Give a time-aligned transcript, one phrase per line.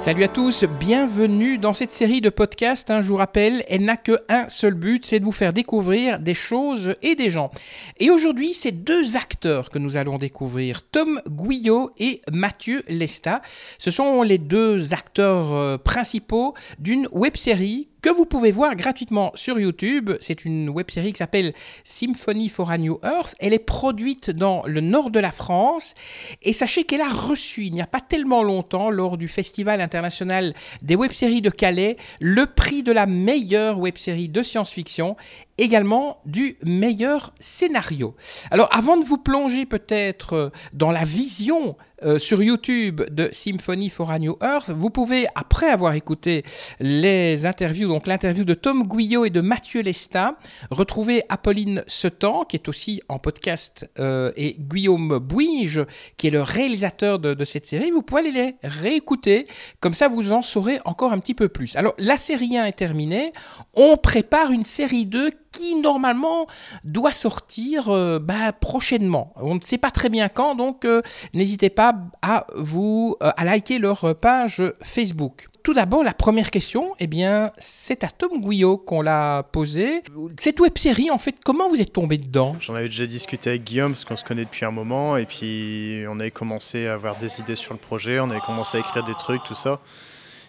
[0.00, 2.90] Salut à tous, bienvenue dans cette série de podcasts.
[2.90, 6.18] hein, je vous rappelle, elle n'a que un seul but, c'est de vous faire découvrir
[6.18, 7.50] des choses et des gens.
[7.98, 13.42] Et aujourd'hui, c'est deux acteurs que nous allons découvrir, Tom Guyot et Mathieu Lesta.
[13.76, 19.58] Ce sont les deux acteurs euh, principaux d'une web-série que vous pouvez voir gratuitement sur
[19.58, 20.10] YouTube.
[20.20, 21.54] C'est une web-série qui s'appelle
[21.84, 23.34] Symphony for a New Earth.
[23.38, 25.94] Elle est produite dans le nord de la France.
[26.42, 30.54] Et sachez qu'elle a reçu, il n'y a pas tellement longtemps, lors du Festival international
[30.82, 35.16] des web-séries de Calais, le prix de la meilleure web-série de science-fiction
[35.60, 38.16] également du meilleur scénario.
[38.50, 43.90] Alors avant de vous plonger peut-être euh, dans la vision euh, sur YouTube de Symphony
[43.90, 46.44] for a New Earth, vous pouvez, après avoir écouté
[46.80, 50.38] les interviews, donc l'interview de Tom Guyot et de Mathieu Lesta,
[50.70, 55.84] retrouver Apolline Setan, qui est aussi en podcast, euh, et Guillaume Bouige,
[56.16, 57.90] qui est le réalisateur de, de cette série.
[57.90, 59.46] Vous pouvez aller les réécouter,
[59.80, 61.76] comme ça vous en saurez encore un petit peu plus.
[61.76, 63.34] Alors la série 1 est terminée,
[63.74, 66.46] on prépare une série 2 qui normalement
[66.84, 69.32] doit sortir euh, bah, prochainement.
[69.36, 71.02] On ne sait pas très bien quand, donc euh,
[71.34, 75.48] n'hésitez pas à vous euh, à liker leur page Facebook.
[75.62, 80.02] Tout d'abord, la première question, eh bien, c'est à Tom Guyot qu'on l'a posée.
[80.38, 82.56] Cette web série, en fait, comment vous êtes tombé dedans?
[82.60, 86.04] J'en avais déjà discuté avec Guillaume parce qu'on se connaît depuis un moment et puis
[86.08, 89.04] on avait commencé à avoir des idées sur le projet, on avait commencé à écrire
[89.04, 89.80] des trucs, tout ça.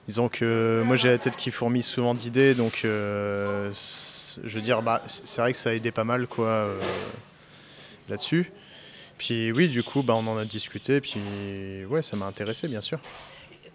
[0.07, 2.85] Disons que moi j'ai la tête qui fourmille souvent d'idées donc
[4.43, 6.79] je veux dire bah, c'est vrai que ça a aidé pas mal quoi euh,
[8.09, 8.51] là-dessus.
[9.17, 11.19] Puis oui du coup bah, on en a discuté puis
[11.89, 12.99] ouais ça m'a intéressé bien sûr.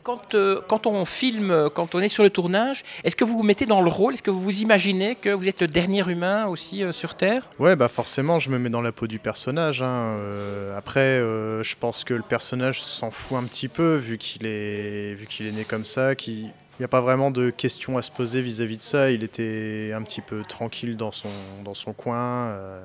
[0.02, 3.42] quand, euh, quand on filme, quand on est sur le tournage, est-ce que vous vous
[3.42, 4.14] mettez dans le rôle?
[4.14, 7.48] Est-ce que vous vous imaginez que vous êtes le dernier humain aussi euh, sur Terre?
[7.58, 9.82] Ouais, bah forcément, je me mets dans la peau du personnage.
[9.82, 10.16] hein.
[10.20, 14.46] Euh, après, euh, je pense que le personnage s'en fout un petit peu, vu qu'il
[14.46, 18.02] est, vu qu'il est né comme ça, qu'il n'y a pas vraiment de questions à
[18.02, 19.10] se poser vis-à-vis de ça.
[19.10, 21.30] Il était un petit peu tranquille dans son,
[21.64, 22.48] dans son coin.
[22.48, 22.84] euh.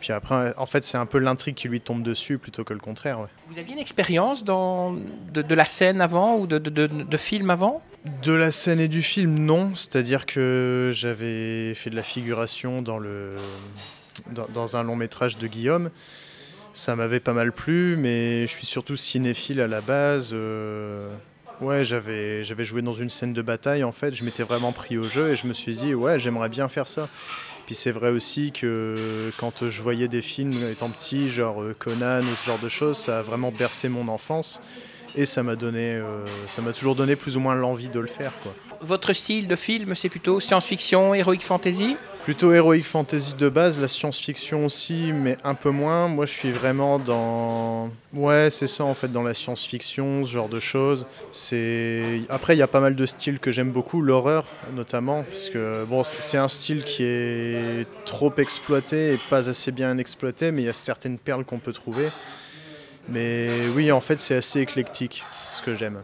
[0.00, 2.78] Puis après, en fait, c'est un peu l'intrigue qui lui tombe dessus plutôt que le
[2.78, 3.18] contraire.
[3.18, 3.28] ouais.
[3.48, 4.92] Vous aviez une expérience dans,
[5.32, 7.82] de, de la scène avant ou de, de, de, de film avant?
[8.22, 9.74] De la scène et du film, non.
[9.74, 13.34] C'est-à-dire que j'avais fait de la figuration dans, le,
[14.30, 15.90] dans, dans un long métrage de Guillaume.
[16.72, 20.30] Ça m'avait pas mal plu, mais je suis surtout cinéphile à la base.
[20.34, 21.08] euh,
[21.60, 24.14] Ouais, j'avais j'avais joué dans une scène de bataille en fait.
[24.14, 26.86] Je m'étais vraiment pris au jeu et je me suis dit, ouais, j'aimerais bien faire
[26.86, 27.08] ça.
[27.64, 32.20] Puis c'est vrai aussi que quand je voyais des films étant petit, genre euh, Conan
[32.20, 34.60] ou ce genre de choses, ça a vraiment bercé mon enfance.
[35.16, 38.06] Et ça m'a donné, euh, ça m'a toujours donné plus ou moins l'envie de le
[38.06, 38.32] faire.
[38.82, 41.96] Votre style de film, c'est plutôt science-fiction, héroïque fantasy?
[42.26, 46.08] Plutôt héroïque fantasy de base, la science-fiction aussi, mais un peu moins.
[46.08, 50.48] Moi, je suis vraiment dans, ouais, c'est ça en fait, dans la science-fiction, ce genre
[50.48, 51.06] de choses.
[52.28, 54.44] Après, il y a pas mal de styles que j'aime beaucoup, l'horreur
[54.74, 59.96] notamment, parce que bon, c'est un style qui est trop exploité et pas assez bien
[59.96, 62.08] exploité, mais il y a certaines perles qu'on peut trouver.
[63.08, 65.22] Mais oui, en fait, c'est assez éclectique,
[65.52, 66.02] ce que j'aime.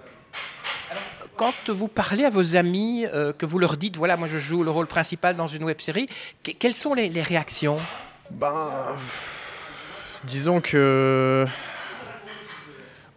[1.43, 4.63] Quand vous parlez à vos amis, euh, que vous leur dites, voilà, moi je joue
[4.63, 6.07] le rôle principal dans une web série,
[6.45, 7.79] que- quelles sont les, les réactions?
[8.31, 8.55] Ben,
[10.23, 11.45] disons que.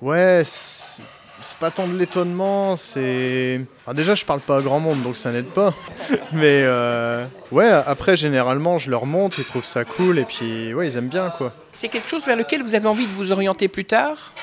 [0.02, 1.04] Ouais, c'est
[1.42, 3.62] c'est pas tant de l'étonnement, c'est.
[3.86, 5.76] Ah, déjà, je parle pas à grand monde, donc ça n'aide pas.
[6.32, 10.88] Mais euh, ouais, après, généralement, je leur montre, ils trouvent ça cool, et puis ouais,
[10.88, 11.54] ils aiment bien, quoi.
[11.74, 14.34] C'est quelque chose vers lequel vous avez envie de vous orienter plus tard?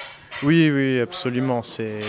[0.43, 1.63] Oui, oui, absolument.
[1.63, 2.01] C'est,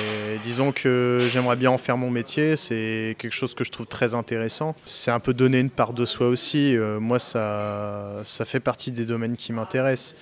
[0.43, 2.57] disons que j'aimerais bien en faire mon métier.
[2.57, 4.75] C'est quelque chose que je trouve très intéressant.
[4.85, 6.75] C'est un peu donner une part de soi aussi.
[6.75, 10.15] Euh, moi, ça, ça fait partie des domaines qui m'intéressent.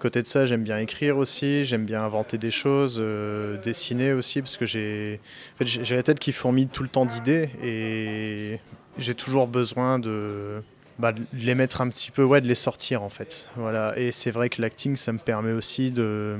[0.00, 1.64] Côté de ça, j'aime bien écrire aussi.
[1.64, 5.20] J'aime bien inventer des choses, euh, dessiner aussi, parce que j'ai,
[5.60, 8.58] j'ai la tête qui fourmille tout le temps d'idées et
[8.98, 10.60] j'ai toujours besoin de
[10.98, 13.48] bah, de les mettre un petit peu, ouais, de les sortir en fait.
[13.56, 13.96] Voilà.
[13.96, 16.36] Et c'est vrai que l'acting, ça me permet aussi de,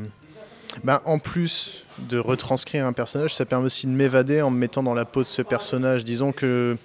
[0.84, 4.82] ben, en plus de retranscrire un personnage, ça permet aussi de m'évader en me mettant
[4.82, 6.04] dans la peau de ce personnage.
[6.04, 6.76] Disons que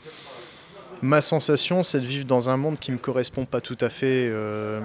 [1.01, 4.29] ma sensation, c'est de vivre dans un monde qui me correspond pas tout à fait.
[4.29, 4.79] euh,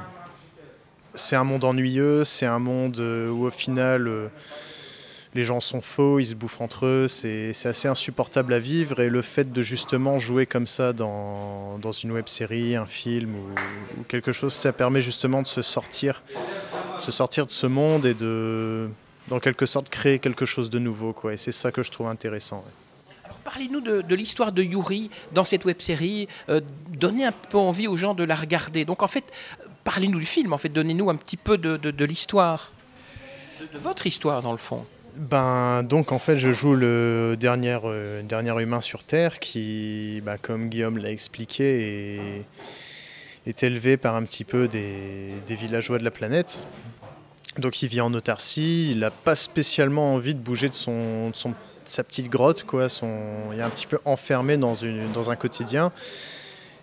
[1.15, 4.29] c'est un monde ennuyeux, c'est un monde euh, où au final euh,
[5.35, 9.09] les gens sont faux, ils se bouffent entre eux, c'est assez insupportable à vivre et
[9.09, 14.03] le fait de justement jouer comme ça dans, dans une web série, un film ou,
[14.09, 16.23] quelque chose, ça permet justement de se sortir,
[17.03, 18.89] se sortir de ce monde et de,
[19.29, 21.13] dans quelque sorte créer quelque chose de nouveau.
[21.13, 21.35] Quoi.
[21.35, 22.65] Et c'est ça que je trouve intéressant.
[23.25, 26.29] Alors, Parlez-nous de, l'histoire de Yuri dans cette web série.
[26.49, 28.85] Euh, donnez un peu envie aux gens de la regarder.
[28.85, 29.25] Donc en fait,
[29.85, 30.53] parlez-nous du film.
[30.53, 32.73] En fait, donnez-nous un petit peu de, l'histoire,
[33.73, 34.85] de, votre histoire dans le fond.
[35.15, 40.39] Ben, donc en fait je joue le dernier, euh, dernier humain sur Terre qui, ben,
[40.39, 42.45] comme Guillaume l'a expliqué, est,
[43.47, 46.63] est, élevé par un petit peu des, villageois de la planète.
[47.59, 51.53] Donc il vit en autarcie, il n'a pas spécialement envie de bouger de, son, son
[51.85, 52.87] sa petite grotte, quoi.
[53.53, 55.93] Il est un petit peu enfermé dans, une, dans un quotidien.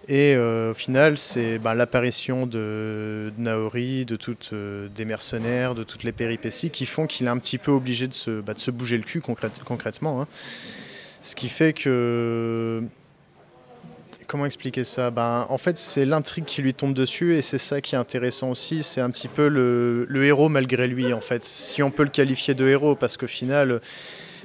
[0.08, 5.84] Et euh, au final, c'est ben, l'apparition de, Naori, de toutes euh, des mercenaires, de
[5.84, 8.60] toutes les péripéties qui font qu'il est un petit peu obligé de se, bah, de
[8.60, 10.22] se bouger le cul concrètement.
[10.22, 10.28] Hein.
[11.22, 12.82] Ce qui fait que.
[14.30, 15.10] Comment expliquer ça?
[15.10, 18.52] Ben, En fait, c'est l'intrigue qui lui tombe dessus et c'est ça qui est intéressant
[18.52, 18.84] aussi.
[18.84, 21.44] C'est un petit peu le, héros malgré lui, en fait.
[21.44, 23.82] Si on peut le qualifier de héros, parce qu'au final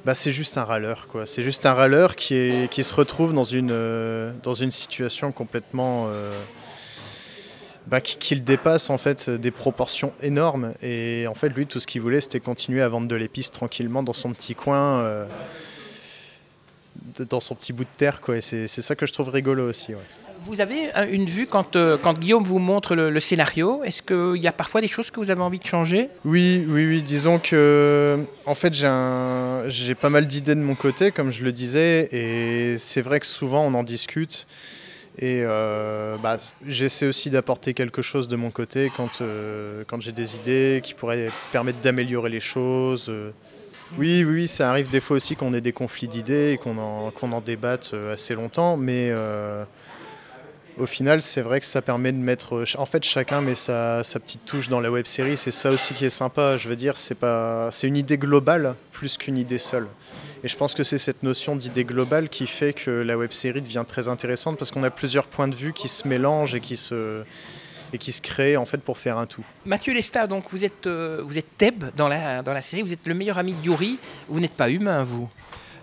[0.07, 1.07] bah, c'est juste un râleur.
[1.27, 6.07] C'est juste un râleur qui, se retrouve dans une, euh, dans une situation complètement.
[6.09, 6.33] Euh,
[7.87, 10.73] bah, qui, le dépasse en fait des proportions énormes.
[10.83, 14.03] Et en fait, lui, tout ce qu'il voulait, c'était continuer à vendre de l'épice tranquillement
[14.03, 15.01] dans son petit coin.
[15.01, 15.27] Euh,
[17.31, 18.37] dans son petit bout de terre, quoi.
[18.37, 19.95] Et c'est ça que je trouve rigolo aussi.
[19.95, 20.01] Ouais.
[20.47, 23.83] Vous avez une vue quand, euh, quand Guillaume vous montre le, scénario.
[23.83, 26.11] Est-ce qu'il y a parfois des choses que vous avez envie de changer?
[26.25, 27.03] Oui, oui, oui.
[27.03, 32.09] Disons que, en fait, j'ai pas mal d'idées de mon côté, comme je le disais,
[32.13, 34.47] et c'est vrai que souvent on en discute.
[35.17, 36.37] Et euh, bah,
[36.67, 40.93] j'essaie aussi d'apporter quelque chose de mon côté quand, euh, quand j'ai des idées qui
[40.93, 43.11] pourraient permettre d'améliorer les choses.
[43.99, 47.41] Oui, oui, ça arrive des fois aussi qu'on ait des conflits d'idées et qu'on en,
[47.41, 49.13] débatte assez longtemps, mais
[50.79, 52.57] au final, c'est vrai que ça permet de mettre.
[52.57, 55.37] Euh, en fait, chacun met sa, petite touche dans la web série.
[55.37, 56.57] C'est ça aussi qui est sympa.
[56.57, 59.87] Je veux dire, c'est pas, c'est une idée globale plus qu'une idée seule.
[60.43, 63.63] Et je pense que c'est cette notion d'idée globale qui fait que la web série
[63.63, 66.77] devient très intéressante parce qu'on a plusieurs points de vue qui se mélangent et qui
[66.77, 67.23] se
[67.95, 69.45] et qui se créent en fait pour faire un tout.
[69.65, 72.83] Mathieu Lesta, donc vous êtes euh, vous êtes Teb dans la dans la série.
[72.83, 73.99] Vous êtes le meilleur ami de Yuri.
[74.29, 75.31] Vous n'êtes pas humain, vous.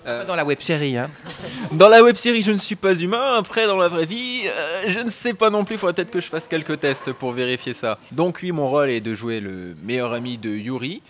[0.08, 0.98] Euh, dans la web série.
[0.98, 1.12] Hein.
[1.74, 3.38] Dans la web série, je ne suis pas humain.
[3.38, 5.75] Après, dans la vraie vie, euh, je ne sais pas non plus.
[5.75, 8.00] Il faudrait peut-être que je fasse quelques tests pour vérifier ça.
[8.12, 11.04] Donc, oui, mon rôle est de jouer le meilleur ami de Yuri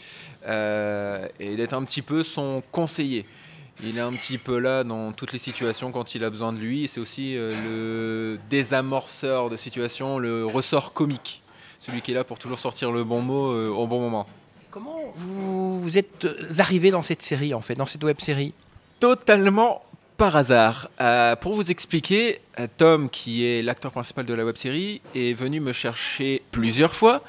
[0.45, 3.25] euh, et d'être un petit peu son conseiller.
[3.83, 6.59] Il est un petit peu là dans toutes les situations quand il a besoin de
[6.59, 6.87] lui.
[6.87, 11.41] C'est aussi le désamorceur de situation, le ressort comique.
[11.79, 14.27] Celui qui est là pour toujours sortir le bon mot au bon moment.
[14.69, 16.27] Comment vous êtes
[16.59, 18.53] arrivé dans cette série, en fait, dans cette web série?
[18.99, 19.83] Totalement
[20.21, 20.87] par hasard.
[21.01, 25.33] Euh, pour vous expliquer, euh, Tom, qui est l'acteur principal de la web série, est
[25.33, 27.23] venu me chercher plusieurs fois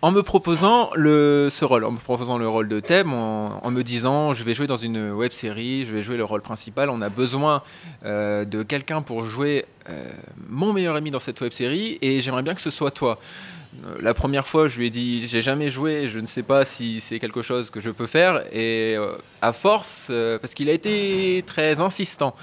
[0.00, 3.82] en me proposant le, ce rôle, en me proposant le rôle de thème, en, me
[3.82, 7.02] disant je vais jouer dans une web série, je vais jouer le rôle principal, on
[7.02, 7.64] a besoin
[8.04, 9.64] euh, de quelqu'un pour jouer
[10.48, 13.18] mon meilleur ami dans cette web série et j'aimerais bien que ce soit toi.
[13.84, 16.64] Euh, la première fois, je lui ai dit j'ai jamais joué, je ne sais pas
[16.64, 18.42] si c'est quelque chose que je peux faire.
[18.52, 19.12] Et euh,
[19.42, 22.34] à force, euh, parce qu'il a été très insistant.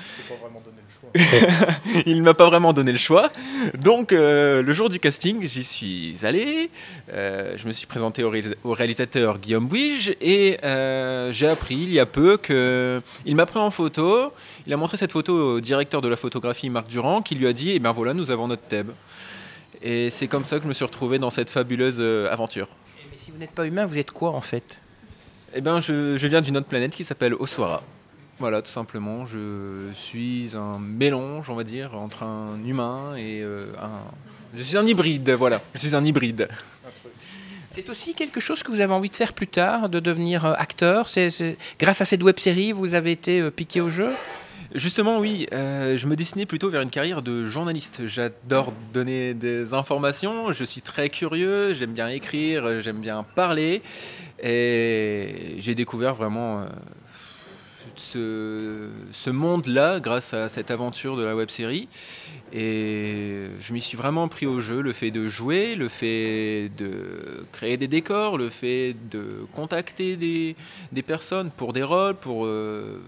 [2.06, 3.30] il ne m'a pas vraiment donné le choix.
[3.77, 6.71] Donc, le jour du casting, j'y suis allé.
[7.07, 10.57] je me suis présenté au, réalisateur Guillaume Bouige et
[11.31, 14.31] j'ai appris il y a peu qu'il m'a pris en photo.
[14.65, 17.54] Il a montré cette photo au directeur de la photographie Marc Durand qui lui a
[17.54, 18.92] dit Eh bien voilà, nous avons notre thème.
[19.83, 22.69] Et c'est comme ça que je me suis retrouvé dans cette fabuleuse euh, aventure.
[23.11, 24.81] Mais si vous n'êtes pas humain, vous êtes quoi en fait?
[25.54, 27.83] Eh bien, je, viens d'une autre planète qui s'appelle Oswara.
[28.40, 33.73] Voilà, tout simplement, je suis un mélange, on va dire, entre un humain et euh,
[33.80, 33.99] un.
[34.56, 35.61] Je suis un hybride, voilà.
[35.73, 36.47] Je suis un hybride.
[37.69, 40.54] C'est aussi quelque chose que vous avez envie de faire plus tard, de devenir euh,
[40.57, 41.09] acteur?
[41.09, 44.11] C'est, grâce à cette web série, vous avez été piqué au jeu?
[44.75, 48.07] Justement, oui, euh, je me dessinais plutôt vers une carrière de journaliste.
[48.07, 53.83] J'adore donner des informations, je suis très curieux, j'aime bien écrire, j'aime bien parler.
[54.42, 56.65] Et j'ai découvert vraiment euh,
[57.95, 61.88] ce, monde-là grâce à cette aventure de la web série.
[62.52, 67.45] Et je m'y suis vraiment pris au jeu, le fait de jouer, le fait de
[67.52, 70.56] créer des décors, le fait de contacter des,
[71.04, 73.02] personnes pour des rôles, pour euh,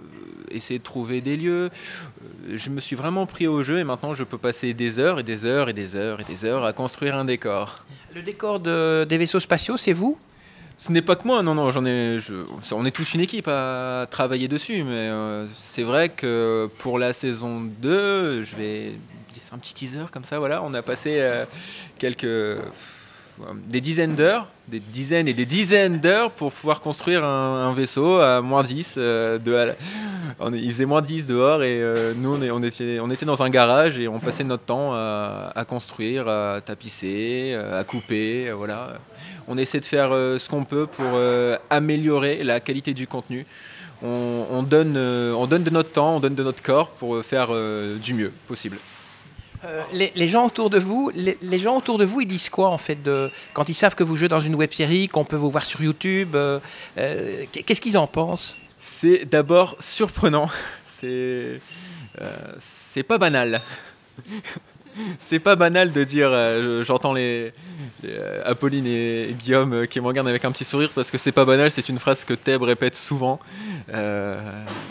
[0.49, 1.69] essayer de trouver des lieux.
[1.69, 5.19] Euh, je me suis vraiment pris au jeu et maintenant je peux passer des heures
[5.19, 7.75] et des heures et des heures et des heures à construire un décor.
[8.13, 10.17] Le décor de, des vaisseaux spatiaux, c'est vous?
[10.77, 12.19] Ce n'est pas que moi, non, non, j'en ai.
[12.71, 17.13] on est tous une équipe à travailler dessus, mais euh, c'est vrai que pour la
[17.13, 18.93] saison 2, je vais.
[19.41, 20.63] C'est un petit teaser comme ça, voilà.
[20.63, 21.45] On a passé euh,
[21.97, 22.25] quelques
[23.67, 28.41] des dizaines d'heures, des dizaines et des dizaines d'heures pour pouvoir construire un, vaisseau à
[28.41, 28.95] moins 10.
[28.97, 29.37] euh,
[30.53, 34.19] il faisait moins 10 dehors et euh, nous on, était, dans un garage et on
[34.19, 38.51] passait notre temps à, construire, à tapisser, euh, à couper.
[38.51, 38.93] voilà.
[39.47, 41.05] On essaie de faire ce qu'on peut pour
[41.69, 43.45] améliorer la qualité du contenu.
[44.01, 47.49] On, on donne, on donne de notre temps, on donne de notre corps pour faire
[48.01, 48.77] du mieux possible.
[49.65, 52.77] Euh, les, gens autour de vous, les, gens autour de vous, ils disent quoi en
[52.77, 55.49] fait de, quand ils savent que vous jouez dans une web série, qu'on peut vous
[55.49, 56.59] voir sur YouTube euh,
[56.97, 58.55] euh, Qu'est-ce qu'ils en pensent?
[58.77, 60.49] C'est d'abord surprenant.
[60.83, 61.59] C'est
[62.59, 63.61] c'est pas banal.
[65.19, 66.29] c'est pas banal de dire.
[66.31, 67.53] euh, J'entends les,
[68.05, 71.31] euh, Apolline et Guillaume euh, qui me regardent avec un petit sourire parce que c'est
[71.31, 71.71] pas banal.
[71.71, 73.39] C'est une phrase que Theb répète souvent.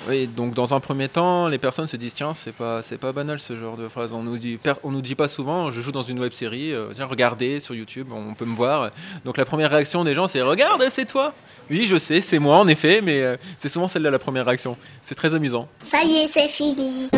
[0.08, 3.12] Oui, donc dans un premier temps, les personnes se disent tiens, c'est pas c'est pas
[3.12, 4.12] banal ce genre de phrase.
[4.12, 5.70] On nous dit on nous dit pas souvent.
[5.70, 6.72] Je joue dans une web série.
[6.94, 8.90] tiens, regardez sur YouTube, on peut me voir.
[9.24, 11.32] Donc la première réaction des gens, c'est regarde, c'est toi.
[11.70, 13.22] Oui, je sais, c'est moi en effet, mais
[13.56, 14.76] c'est souvent celle-là la première réaction.
[15.00, 15.68] C'est très amusant.
[15.90, 17.08] Ça y est, c'est fini.